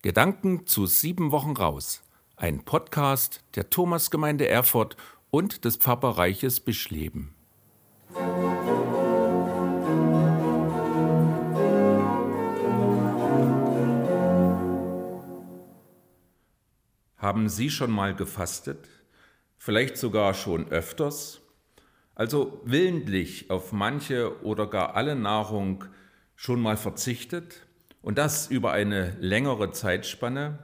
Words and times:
Gedanken 0.00 0.64
zu 0.64 0.86
sieben 0.86 1.32
Wochen 1.32 1.56
raus. 1.56 2.04
Ein 2.36 2.64
Podcast 2.64 3.42
der 3.56 3.68
Thomasgemeinde 3.68 4.46
Erfurt 4.46 4.96
und 5.32 5.64
des 5.64 5.74
Pfarrbereiches 5.74 6.60
Bischleben. 6.60 7.34
Haben 17.16 17.48
Sie 17.48 17.68
schon 17.68 17.90
mal 17.90 18.14
gefastet? 18.14 18.88
Vielleicht 19.56 19.96
sogar 19.96 20.34
schon 20.34 20.68
öfters? 20.68 21.40
Also 22.14 22.60
willentlich 22.64 23.50
auf 23.50 23.72
manche 23.72 24.44
oder 24.44 24.68
gar 24.68 24.94
alle 24.94 25.16
Nahrung 25.16 25.86
schon 26.36 26.60
mal 26.60 26.76
verzichtet? 26.76 27.67
Und 28.02 28.18
das 28.18 28.48
über 28.48 28.72
eine 28.72 29.16
längere 29.20 29.70
Zeitspanne? 29.72 30.58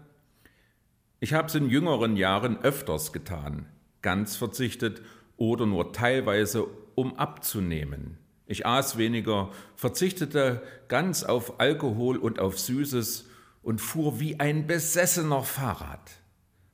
Ich 1.20 1.32
habe 1.32 1.48
es 1.48 1.54
in 1.54 1.68
jüngeren 1.68 2.16
Jahren 2.16 2.58
öfters 2.58 3.12
getan, 3.12 3.66
ganz 4.02 4.36
verzichtet 4.36 5.02
oder 5.36 5.66
nur 5.66 5.92
teilweise, 5.92 6.66
um 6.94 7.16
abzunehmen. 7.16 8.18
Ich 8.46 8.66
aß 8.66 8.98
weniger, 8.98 9.50
verzichtete 9.74 10.62
ganz 10.88 11.24
auf 11.24 11.60
Alkohol 11.60 12.18
und 12.18 12.40
auf 12.40 12.58
Süßes 12.58 13.28
und 13.62 13.80
fuhr 13.80 14.20
wie 14.20 14.38
ein 14.38 14.66
besessener 14.66 15.42
Fahrrad. 15.42 16.10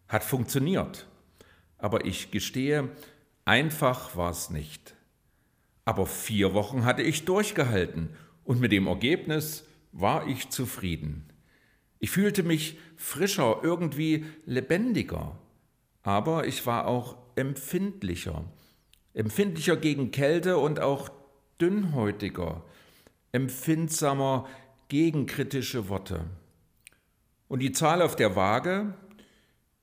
Hat 0.09 0.25
funktioniert, 0.25 1.07
aber 1.79 2.05
ich 2.05 2.33
gestehe, 2.33 2.89
einfach 3.45 4.17
war 4.17 4.33
es 4.33 4.51
nicht. 4.51 4.97
Aber 5.85 6.07
vier 6.07 6.53
Wochen 6.53 6.85
hatte 6.85 7.03
ich 7.03 7.25
durchgehalten 7.25 8.11
und 8.45 8.61
mit 8.61 8.73
dem 8.73 8.89
Ergebnis 8.89 9.65
war 9.93 10.27
ich 10.27 10.51
zufrieden. 10.51 11.33
Ich 11.99 12.11
fühlte 12.11 12.43
mich 12.43 12.79
frischer, 12.97 13.61
irgendwie 13.63 14.25
lebendiger, 14.47 15.39
aber 16.03 16.47
ich 16.47 16.65
war 16.67 16.87
auch 16.87 17.17
empfindlicher, 17.37 18.45
empfindlicher 19.15 19.77
gegen 19.77 20.11
Kälte 20.11 20.59
und 20.59 20.81
auch 20.81 21.11
dünnhäutiger, 21.61 22.65
empfindsamer 23.33 24.49
gegen 24.89 25.27
kritische 25.27 25.89
Worte. 25.89 26.25
Und 27.49 27.61
die 27.61 27.73
Zahl 27.73 28.01
auf 28.03 28.17
der 28.17 28.37
Waage, 28.37 28.95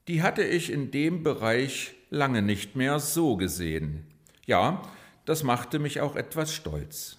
die 0.08 0.22
hatte 0.22 0.44
ich 0.44 0.72
in 0.72 0.92
dem 0.92 1.24
Bereich 1.24 1.94
lange 2.10 2.42
nicht 2.42 2.76
mehr 2.76 3.00
so 3.00 3.36
gesehen. 3.36 4.08
Ja, 4.46 4.82
das 5.26 5.44
machte 5.44 5.78
mich 5.78 6.00
auch 6.00 6.16
etwas 6.16 6.54
stolz. 6.54 7.18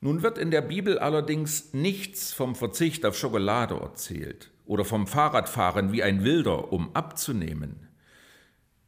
Nun 0.00 0.22
wird 0.22 0.38
in 0.38 0.52
der 0.52 0.62
Bibel 0.62 0.98
allerdings 0.98 1.74
nichts 1.74 2.32
vom 2.32 2.54
Verzicht 2.54 3.04
auf 3.04 3.16
Schokolade 3.16 3.74
erzählt 3.74 4.50
oder 4.64 4.84
vom 4.84 5.08
Fahrradfahren 5.08 5.92
wie 5.92 6.04
ein 6.04 6.22
Wilder, 6.22 6.72
um 6.72 6.94
abzunehmen. 6.94 7.88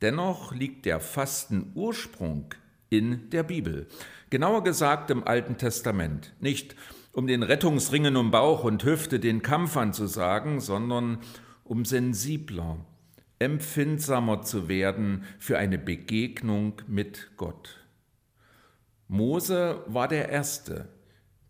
Dennoch 0.02 0.54
liegt 0.54 0.86
der 0.86 1.00
Fastenursprung 1.00 2.54
in 2.90 3.28
der 3.30 3.42
Bibel, 3.42 3.88
genauer 4.30 4.62
gesagt 4.62 5.10
im 5.10 5.26
Alten 5.26 5.58
Testament, 5.58 6.32
nicht 6.38 6.76
um 7.12 7.26
den 7.26 7.42
Rettungsringen 7.42 8.16
um 8.16 8.30
Bauch 8.30 8.62
und 8.62 8.84
Hüfte 8.84 9.18
den 9.18 9.42
Kampf 9.42 9.76
anzusagen, 9.76 10.60
sondern 10.60 11.18
um 11.64 11.84
sensibler, 11.84 12.78
empfindsamer 13.40 14.42
zu 14.42 14.68
werden 14.68 15.24
für 15.38 15.58
eine 15.58 15.78
Begegnung 15.78 16.74
mit 16.86 17.32
Gott. 17.36 17.78
Mose 19.08 19.82
war 19.86 20.06
der 20.06 20.28
Erste, 20.28 20.88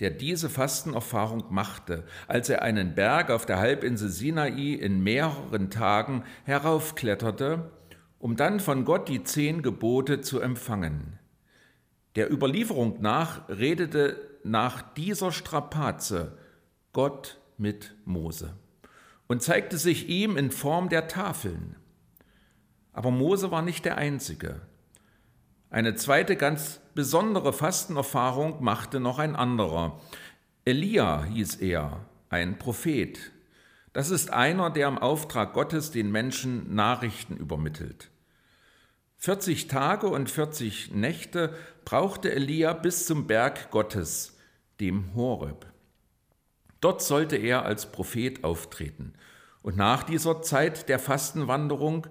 der 0.01 0.11
diese 0.11 0.49
Fastenerfahrung 0.49 1.45
machte, 1.51 2.05
als 2.27 2.49
er 2.49 2.63
einen 2.63 2.95
Berg 2.95 3.31
auf 3.31 3.47
der 3.47 3.59
Halbinsel 3.59 4.09
Sinai 4.09 4.75
in 4.75 5.03
mehreren 5.03 5.71
Tagen 5.71 6.25
heraufkletterte, 6.45 7.71
um 8.19 8.37
dann 8.37 8.61
von 8.61 8.85
Gott 8.85 9.09
die 9.09 9.23
zehn 9.23 9.63
Gebote 9.63 10.21
zu 10.21 10.41
empfangen. 10.41 11.19
Der 12.17 12.33
Überlieferung 12.33 13.01
nach 13.01 13.49
redete 13.49 14.17
nach 14.43 14.83
dieser 14.95 15.33
Strapaze 15.33 16.39
Gott 16.93 17.39
mit 17.57 17.95
Mose 18.05 18.55
und 19.29 19.43
zeigte 19.43 19.79
sich 19.79 20.09
ihm 20.09 20.37
in 20.37 20.51
Form 20.51 20.89
der 20.89 21.07
Tafeln. 21.07 21.77
Aber 22.93 23.11
Mose 23.11 23.51
war 23.51 23.63
nicht 23.63 23.85
der 23.85 23.97
Einzige. 23.97 24.63
Eine 25.73 25.95
zweite 25.95 26.35
ganz 26.35 26.81
besondere 26.95 27.53
Fastenerfahrung 27.53 28.61
machte 28.61 28.99
noch 28.99 29.21
ein 29.21 29.37
anderer. 29.37 30.01
Elia 30.65 31.23
hieß 31.23 31.57
er, 31.57 32.05
ein 32.29 32.59
Prophet. 32.59 33.31
Das 33.93 34.11
ist 34.11 34.33
einer, 34.33 34.71
der 34.71 34.89
im 34.89 34.99
Auftrag 34.99 35.53
Gottes 35.53 35.93
den 35.93 36.11
Menschen 36.11 36.75
Nachrichten 36.75 37.37
übermittelt. 37.37 38.11
40 39.19 39.69
Tage 39.69 40.09
und 40.09 40.29
40 40.29 40.93
Nächte 40.93 41.55
brauchte 41.85 42.33
Elia 42.33 42.73
bis 42.73 43.07
zum 43.07 43.29
Berg 43.29 43.71
Gottes, 43.71 44.37
dem 44.81 45.15
Horeb. 45.15 45.67
Dort 46.81 47.01
sollte 47.01 47.37
er 47.37 47.65
als 47.65 47.93
Prophet 47.93 48.43
auftreten. 48.43 49.13
Und 49.63 49.77
nach 49.77 50.03
dieser 50.03 50.43
Zeit 50.43 50.89
der 50.89 50.99
Fastenwanderung 50.99 52.09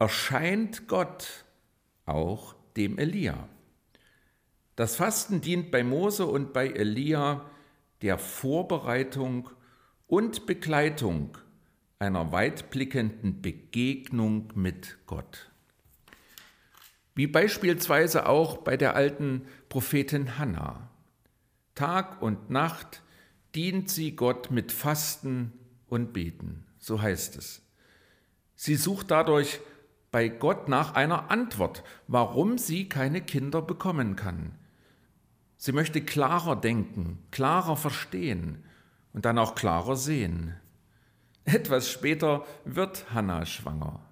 erscheint 0.00 0.88
Gott 0.88 1.44
auch 2.04 2.55
dem 2.76 2.98
Elia. 2.98 3.48
Das 4.76 4.96
Fasten 4.96 5.40
dient 5.40 5.70
bei 5.70 5.82
Mose 5.82 6.26
und 6.26 6.52
bei 6.52 6.68
Elia 6.68 7.48
der 8.02 8.18
Vorbereitung 8.18 9.50
und 10.06 10.46
Begleitung 10.46 11.38
einer 11.98 12.30
weitblickenden 12.30 13.40
Begegnung 13.40 14.52
mit 14.54 14.98
Gott. 15.06 15.50
Wie 17.14 17.26
beispielsweise 17.26 18.28
auch 18.28 18.58
bei 18.58 18.76
der 18.76 18.94
alten 18.94 19.46
Prophetin 19.70 20.38
Hannah. 20.38 20.90
Tag 21.74 22.20
und 22.20 22.50
Nacht 22.50 23.02
dient 23.54 23.88
sie 23.88 24.14
Gott 24.14 24.50
mit 24.50 24.70
Fasten 24.72 25.52
und 25.88 26.12
Beten, 26.12 26.66
so 26.78 27.00
heißt 27.00 27.36
es. 27.36 27.62
Sie 28.54 28.76
sucht 28.76 29.10
dadurch 29.10 29.60
bei 30.16 30.30
Gott 30.30 30.66
nach 30.66 30.94
einer 30.94 31.30
Antwort, 31.30 31.84
warum 32.08 32.56
sie 32.56 32.88
keine 32.88 33.20
Kinder 33.20 33.60
bekommen 33.60 34.16
kann. 34.16 34.54
Sie 35.58 35.72
möchte 35.72 36.00
klarer 36.00 36.56
denken, 36.56 37.18
klarer 37.30 37.76
verstehen 37.76 38.64
und 39.12 39.26
dann 39.26 39.36
auch 39.36 39.54
klarer 39.54 39.94
sehen. 39.94 40.54
Etwas 41.44 41.90
später 41.90 42.46
wird 42.64 43.12
Hannah 43.12 43.44
schwanger. 43.44 44.08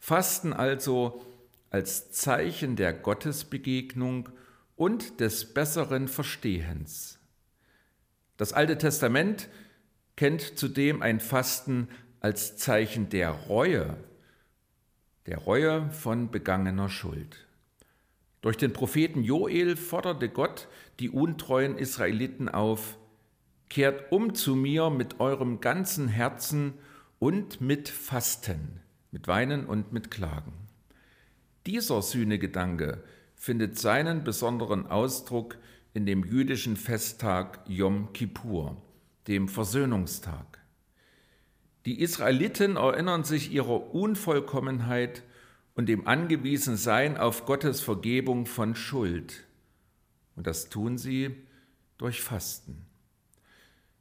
Fasten 0.00 0.52
also 0.52 1.24
als 1.70 2.10
Zeichen 2.10 2.74
der 2.74 2.92
Gottesbegegnung 2.92 4.30
und 4.74 5.20
des 5.20 5.54
besseren 5.54 6.08
Verstehens. 6.08 7.20
Das 8.38 8.52
Alte 8.52 8.76
Testament 8.76 9.48
kennt 10.16 10.58
zudem 10.58 11.00
ein 11.00 11.20
Fasten 11.20 11.86
als 12.18 12.56
Zeichen 12.56 13.08
der 13.08 13.30
Reue 13.30 13.96
der 15.26 15.38
Reue 15.38 15.90
von 15.90 16.30
begangener 16.30 16.88
Schuld. 16.88 17.46
Durch 18.42 18.56
den 18.58 18.72
Propheten 18.72 19.22
Joel 19.22 19.76
forderte 19.76 20.28
Gott 20.28 20.68
die 21.00 21.08
untreuen 21.08 21.78
Israeliten 21.78 22.48
auf, 22.48 22.98
kehrt 23.70 24.12
um 24.12 24.34
zu 24.34 24.54
mir 24.54 24.90
mit 24.90 25.20
eurem 25.20 25.60
ganzen 25.60 26.08
Herzen 26.08 26.74
und 27.18 27.60
mit 27.62 27.88
Fasten, 27.88 28.80
mit 29.10 29.26
Weinen 29.28 29.64
und 29.64 29.92
mit 29.92 30.10
Klagen. 30.10 30.52
Dieser 31.66 32.02
Sühnegedanke 32.02 33.02
findet 33.34 33.78
seinen 33.78 34.24
besonderen 34.24 34.86
Ausdruck 34.86 35.56
in 35.94 36.04
dem 36.04 36.24
jüdischen 36.24 36.76
Festtag 36.76 37.60
Yom 37.66 38.12
Kippur, 38.12 38.76
dem 39.26 39.48
Versöhnungstag. 39.48 40.63
Die 41.86 42.00
Israeliten 42.00 42.76
erinnern 42.76 43.24
sich 43.24 43.52
ihrer 43.52 43.94
Unvollkommenheit 43.94 45.22
und 45.74 45.88
dem 45.88 46.06
Angewiesensein 46.06 47.18
auf 47.18 47.44
Gottes 47.44 47.80
Vergebung 47.82 48.46
von 48.46 48.74
Schuld. 48.74 49.44
Und 50.34 50.46
das 50.46 50.70
tun 50.70 50.96
sie 50.96 51.34
durch 51.98 52.22
Fasten. 52.22 52.86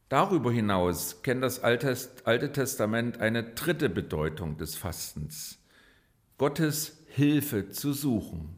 Darüber 0.07 0.51
hinaus 0.51 1.24
kennt 1.24 1.44
das 1.44 1.59
Alte 1.62 2.51
Testament 2.51 3.19
eine 3.19 3.44
dritte 3.44 3.89
Bedeutung 3.89 4.57
des 4.57 4.75
Fastens, 4.75 5.57
Gottes 6.38 7.03
Hilfe 7.07 7.69
zu 7.69 7.94
suchen. 7.94 8.56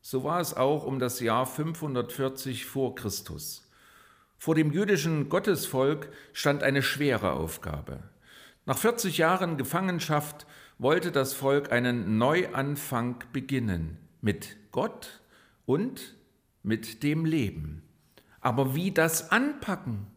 So 0.00 0.24
war 0.24 0.40
es 0.40 0.54
auch 0.54 0.84
um 0.84 0.98
das 0.98 1.20
Jahr 1.20 1.46
540 1.46 2.64
vor 2.64 2.94
Christus. 2.94 3.68
Vor 4.38 4.54
dem 4.54 4.72
jüdischen 4.72 5.28
Gottesvolk 5.28 6.08
stand 6.32 6.62
eine 6.62 6.82
schwere 6.82 7.32
Aufgabe. 7.32 8.02
Nach 8.68 8.76
40 8.76 9.18
Jahren 9.18 9.58
Gefangenschaft 9.58 10.44
wollte 10.78 11.12
das 11.12 11.32
Volk 11.34 11.70
einen 11.70 12.18
Neuanfang 12.18 13.22
beginnen 13.32 13.96
mit 14.20 14.56
Gott 14.72 15.22
und 15.66 16.16
mit 16.64 17.04
dem 17.04 17.24
Leben. 17.24 17.82
Aber 18.40 18.74
wie 18.74 18.90
das 18.90 19.30
anpacken? 19.30 20.08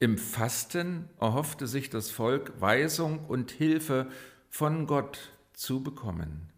Im 0.00 0.18
Fasten 0.18 1.08
erhoffte 1.18 1.66
sich 1.66 1.88
das 1.88 2.10
Volk 2.10 2.60
Weisung 2.60 3.24
und 3.24 3.50
Hilfe 3.50 4.10
von 4.50 4.86
Gott 4.86 5.32
zu 5.54 5.82
bekommen. 5.82 6.50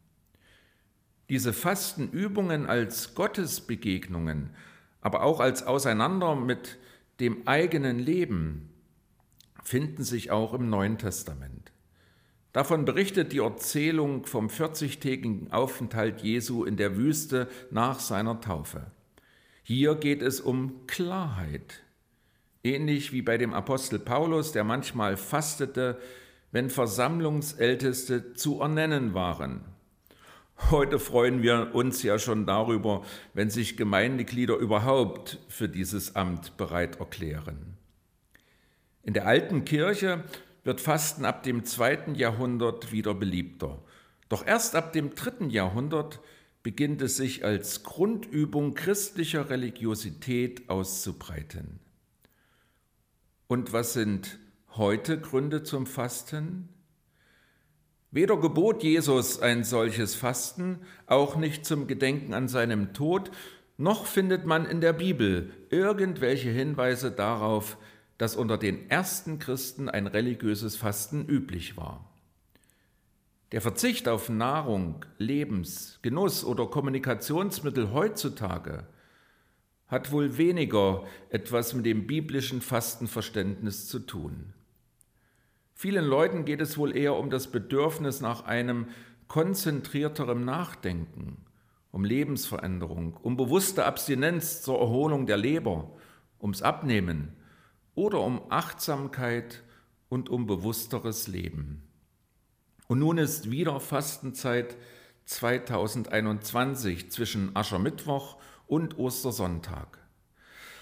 Diese 1.28 1.52
Fastenübungen 1.52 2.66
als 2.66 3.14
Gottesbegegnungen, 3.14 4.50
aber 5.00 5.22
auch 5.22 5.38
als 5.38 5.64
Auseinander 5.64 6.34
mit 6.34 6.78
dem 7.20 7.46
eigenen 7.46 8.00
Leben, 8.00 8.71
finden 9.62 10.04
sich 10.04 10.30
auch 10.30 10.54
im 10.54 10.68
Neuen 10.68 10.98
Testament. 10.98 11.72
Davon 12.52 12.84
berichtet 12.84 13.32
die 13.32 13.38
Erzählung 13.38 14.26
vom 14.26 14.48
40-tägigen 14.48 15.52
Aufenthalt 15.52 16.20
Jesu 16.20 16.64
in 16.64 16.76
der 16.76 16.96
Wüste 16.96 17.48
nach 17.70 17.98
seiner 17.98 18.40
Taufe. 18.40 18.90
Hier 19.62 19.94
geht 19.94 20.20
es 20.20 20.40
um 20.40 20.86
Klarheit, 20.86 21.82
ähnlich 22.62 23.12
wie 23.12 23.22
bei 23.22 23.38
dem 23.38 23.54
Apostel 23.54 23.98
Paulus, 23.98 24.52
der 24.52 24.64
manchmal 24.64 25.16
fastete, 25.16 25.98
wenn 26.50 26.68
Versammlungsälteste 26.68 28.34
zu 28.34 28.60
ernennen 28.60 29.14
waren. 29.14 29.64
Heute 30.70 30.98
freuen 30.98 31.42
wir 31.42 31.74
uns 31.74 32.02
ja 32.02 32.18
schon 32.18 32.44
darüber, 32.44 33.02
wenn 33.32 33.50
sich 33.50 33.78
Gemeindeglieder 33.78 34.56
überhaupt 34.56 35.38
für 35.48 35.68
dieses 35.68 36.14
Amt 36.14 36.56
bereit 36.58 37.00
erklären. 37.00 37.78
In 39.02 39.14
der 39.14 39.26
alten 39.26 39.64
Kirche 39.64 40.24
wird 40.64 40.80
Fasten 40.80 41.24
ab 41.24 41.42
dem 41.42 41.64
zweiten 41.64 42.14
Jahrhundert 42.14 42.92
wieder 42.92 43.14
beliebter. 43.14 43.82
Doch 44.28 44.46
erst 44.46 44.76
ab 44.76 44.92
dem 44.92 45.14
dritten 45.14 45.50
Jahrhundert 45.50 46.20
beginnt 46.62 47.02
es 47.02 47.16
sich 47.16 47.44
als 47.44 47.82
Grundübung 47.82 48.74
christlicher 48.74 49.50
Religiosität 49.50 50.68
auszubreiten. 50.70 51.80
Und 53.48 53.72
was 53.72 53.92
sind 53.92 54.38
heute 54.76 55.20
Gründe 55.20 55.64
zum 55.64 55.86
Fasten? 55.86 56.68
Weder 58.12 58.36
gebot 58.36 58.82
Jesus 58.82 59.40
ein 59.40 59.64
solches 59.64 60.14
Fasten, 60.14 60.78
auch 61.06 61.36
nicht 61.36 61.66
zum 61.66 61.86
Gedenken 61.86 62.34
an 62.34 62.46
seinem 62.46 62.94
Tod, 62.94 63.30
noch 63.76 64.06
findet 64.06 64.46
man 64.46 64.64
in 64.66 64.80
der 64.80 64.92
Bibel 64.92 65.50
irgendwelche 65.70 66.50
Hinweise 66.50 67.10
darauf, 67.10 67.76
dass 68.22 68.36
unter 68.36 68.56
den 68.56 68.88
ersten 68.88 69.40
Christen 69.40 69.88
ein 69.88 70.06
religiöses 70.06 70.76
Fasten 70.76 71.26
üblich 71.26 71.76
war. 71.76 72.08
Der 73.50 73.60
Verzicht 73.60 74.06
auf 74.06 74.28
Nahrung, 74.28 75.04
Lebens, 75.18 75.98
Genuss 76.02 76.44
oder 76.44 76.68
Kommunikationsmittel 76.68 77.90
heutzutage 77.90 78.86
hat 79.88 80.12
wohl 80.12 80.38
weniger 80.38 81.02
etwas 81.30 81.74
mit 81.74 81.84
dem 81.84 82.06
biblischen 82.06 82.60
Fastenverständnis 82.60 83.88
zu 83.88 83.98
tun. 83.98 84.54
Vielen 85.74 86.04
Leuten 86.04 86.44
geht 86.44 86.60
es 86.60 86.78
wohl 86.78 86.96
eher 86.96 87.16
um 87.16 87.28
das 87.28 87.48
Bedürfnis 87.48 88.20
nach 88.20 88.44
einem 88.44 88.86
konzentrierterem 89.26 90.44
Nachdenken, 90.44 91.38
um 91.90 92.04
Lebensveränderung, 92.04 93.16
um 93.20 93.36
bewusste 93.36 93.84
Abstinenz 93.84 94.62
zur 94.62 94.78
Erholung 94.78 95.26
der 95.26 95.38
Leber, 95.38 95.90
ums 96.40 96.62
Abnehmen 96.62 97.36
oder 97.94 98.20
um 98.20 98.42
Achtsamkeit 98.50 99.62
und 100.08 100.28
um 100.28 100.46
bewussteres 100.46 101.26
Leben. 101.26 101.82
Und 102.88 102.98
nun 102.98 103.18
ist 103.18 103.50
wieder 103.50 103.80
Fastenzeit 103.80 104.76
2021 105.24 107.10
zwischen 107.10 107.54
Aschermittwoch 107.56 108.36
und 108.66 108.98
Ostersonntag. 108.98 109.98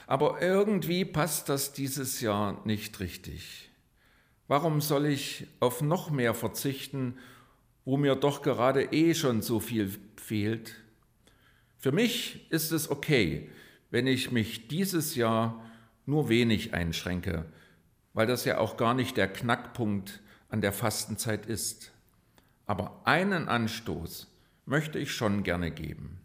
Aber 0.07 0.43
irgendwie 0.43 1.05
passt 1.05 1.49
das 1.49 1.73
dieses 1.73 2.21
Jahr 2.21 2.61
nicht 2.65 2.99
richtig. 2.99 3.71
Warum 4.49 4.81
soll 4.81 5.07
ich 5.07 5.47
auf 5.61 5.83
noch 5.83 6.11
mehr 6.11 6.35
verzichten, 6.35 7.17
wo 7.85 7.97
mir 7.97 8.17
doch 8.17 8.43
gerade 8.43 8.93
eh 8.93 9.15
schon 9.15 9.43
so 9.43 9.61
viel 9.61 9.97
fehlt? 10.17 10.75
Für 11.79 11.93
mich 11.93 12.51
ist 12.51 12.73
es 12.73 12.91
okay, 12.91 13.51
wenn 13.91 14.09
ich 14.09 14.33
mich 14.33 14.67
dieses 14.67 15.15
Jahr 15.15 15.65
nur 16.07 16.29
wenig 16.29 16.75
einschränke, 16.75 17.45
weil 18.13 18.27
das 18.27 18.45
ja 18.45 18.59
auch 18.59 18.77
gar 18.77 18.95
nicht 18.95 19.17
der 19.17 19.29
Knackpunkt 19.29 20.21
an 20.49 20.61
der 20.61 20.73
Fastenzeit 20.73 21.47
ist. 21.47 21.93
Aber 22.67 23.01
einen 23.05 23.49
Anstoß 23.49 24.29
möchte 24.67 24.99
ich 24.99 25.13
schon 25.13 25.43
gerne 25.43 25.71
geben. 25.71 26.21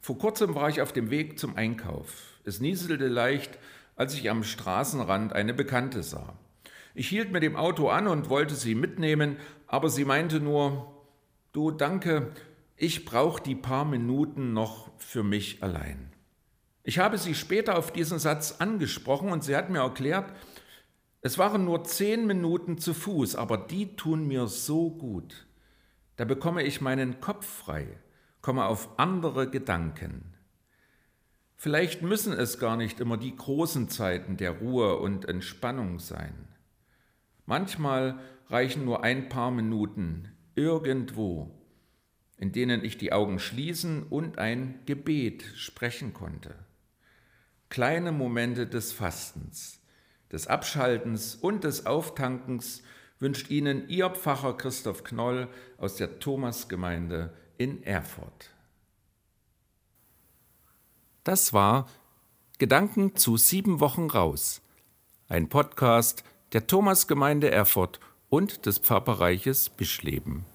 Vor 0.00 0.18
kurzem 0.18 0.54
war 0.54 0.68
ich 0.68 0.82
auf 0.82 0.92
dem 0.92 1.10
Weg 1.10 1.38
zum 1.38 1.56
Einkauf. 1.56 2.40
Es 2.44 2.60
nieselte 2.60 3.08
leicht, 3.08 3.58
als 3.96 4.14
ich 4.14 4.28
am 4.28 4.44
Straßenrand 4.44 5.32
eine 5.32 5.54
Bekannte 5.54 6.02
sah. 6.02 6.36
Ich 6.94 7.08
hielt 7.08 7.32
mit 7.32 7.42
dem 7.42 7.56
Auto 7.56 7.88
an 7.88 8.06
und 8.06 8.28
wollte 8.28 8.54
sie 8.54 8.74
mitnehmen, 8.74 9.36
aber 9.66 9.88
sie 9.88 10.04
meinte 10.04 10.40
nur, 10.40 10.92
du 11.52 11.70
danke, 11.70 12.32
ich 12.76 13.04
brauche 13.04 13.42
die 13.42 13.54
paar 13.54 13.84
Minuten 13.84 14.52
noch 14.52 14.90
für 14.98 15.22
mich 15.22 15.62
allein. 15.62 16.13
Ich 16.86 16.98
habe 16.98 17.16
sie 17.16 17.34
später 17.34 17.78
auf 17.78 17.92
diesen 17.92 18.18
Satz 18.18 18.56
angesprochen 18.58 19.32
und 19.32 19.42
sie 19.42 19.56
hat 19.56 19.70
mir 19.70 19.78
erklärt, 19.80 20.30
es 21.22 21.38
waren 21.38 21.64
nur 21.64 21.82
zehn 21.84 22.26
Minuten 22.26 22.76
zu 22.76 22.92
Fuß, 22.92 23.36
aber 23.36 23.56
die 23.56 23.96
tun 23.96 24.28
mir 24.28 24.46
so 24.48 24.90
gut. 24.90 25.46
Da 26.16 26.26
bekomme 26.26 26.62
ich 26.62 26.82
meinen 26.82 27.20
Kopf 27.20 27.46
frei, 27.46 27.86
komme 28.42 28.66
auf 28.66 28.98
andere 28.98 29.48
Gedanken. 29.48 30.34
Vielleicht 31.56 32.02
müssen 32.02 32.34
es 32.34 32.58
gar 32.58 32.76
nicht 32.76 33.00
immer 33.00 33.16
die 33.16 33.34
großen 33.34 33.88
Zeiten 33.88 34.36
der 34.36 34.50
Ruhe 34.50 34.98
und 34.98 35.26
Entspannung 35.26 35.98
sein. 35.98 36.34
Manchmal 37.46 38.18
reichen 38.48 38.84
nur 38.84 39.02
ein 39.02 39.30
paar 39.30 39.50
Minuten 39.50 40.28
irgendwo, 40.54 41.58
in 42.36 42.52
denen 42.52 42.84
ich 42.84 42.98
die 42.98 43.14
Augen 43.14 43.38
schließen 43.38 44.02
und 44.02 44.36
ein 44.36 44.80
Gebet 44.84 45.44
sprechen 45.54 46.12
konnte 46.12 46.54
kleine 47.74 48.12
Momente 48.12 48.68
des 48.68 48.92
Fastens, 48.92 49.80
des 50.30 50.46
Abschaltens 50.46 51.34
und 51.34 51.64
des 51.64 51.86
Auftankens 51.86 52.84
wünscht 53.18 53.50
Ihnen 53.50 53.88
Ihr 53.88 54.10
Pfarrer 54.10 54.56
Christoph 54.56 55.02
Knoll 55.02 55.48
aus 55.76 55.96
der 55.96 56.20
Thomasgemeinde 56.20 57.34
in 57.58 57.82
Erfurt. 57.82 58.54
Das 61.24 61.52
war 61.52 61.88
Gedanken 62.58 63.16
zu 63.16 63.36
sieben 63.36 63.80
Wochen 63.80 64.08
raus, 64.08 64.62
ein 65.26 65.48
Podcast 65.48 66.22
der 66.52 66.68
Thomasgemeinde 66.68 67.50
Erfurt 67.50 67.98
und 68.28 68.66
des 68.66 68.78
Pfarrbereiches 68.78 69.70
Bischleben. 69.70 70.46